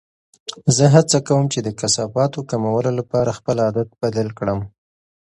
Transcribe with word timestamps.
زه 0.75 0.85
هڅه 0.95 1.17
کوم 1.27 1.43
چې 1.53 1.59
د 1.63 1.69
کثافاتو 1.79 2.39
کمولو 2.51 2.91
لپاره 2.99 3.37
خپل 3.37 3.55
عادت 3.65 3.89
بدل 4.01 4.27
کړم. 4.37 4.59